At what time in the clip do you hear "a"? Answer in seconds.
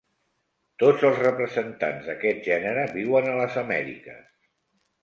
3.35-3.39